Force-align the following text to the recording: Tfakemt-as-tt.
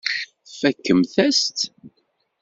Tfakemt-as-tt. 0.47 1.59